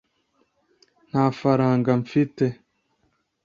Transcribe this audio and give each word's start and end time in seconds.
nta 1.09 1.23
faranga 1.39 1.91
mfite 2.01 2.45